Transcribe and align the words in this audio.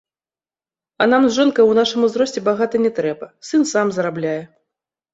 А 1.05 1.07
нам 1.11 1.23
з 1.27 1.33
жонкай 1.37 1.69
у 1.73 1.77
нашым 1.81 2.09
узросце 2.09 2.39
багата 2.49 2.85
не 2.89 2.95
трэба, 2.99 3.31
сын 3.53 3.71
сам 3.77 3.87
зарабляе. 4.03 4.39